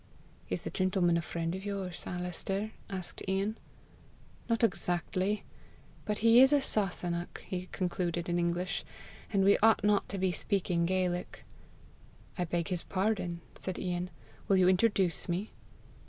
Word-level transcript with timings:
"Is 0.49 0.63
the 0.63 0.71
gentleman 0.71 1.15
a 1.15 1.21
friend 1.21 1.53
of 1.53 1.63
yours, 1.63 2.05
Alister?" 2.07 2.71
asked 2.89 3.21
Ian. 3.27 3.55
"Not 4.49 4.63
exactly. 4.63 5.43
But 6.05 6.17
he 6.25 6.41
is 6.41 6.51
a 6.51 6.59
Sasunnach," 6.59 7.37
he 7.45 7.67
concluded 7.71 8.27
in 8.27 8.39
English, 8.39 8.83
"and 9.31 9.43
we 9.43 9.59
ought 9.59 9.83
not 9.83 10.09
to 10.09 10.17
be 10.17 10.31
speaking 10.31 10.87
Gaelic." 10.87 11.45
"I 12.35 12.45
beg 12.45 12.69
his 12.69 12.81
pardon," 12.81 13.41
said 13.53 13.77
Ian. 13.77 14.09
"Will 14.47 14.57
you 14.57 14.67
introduce 14.67 15.29
me?" 15.29 15.51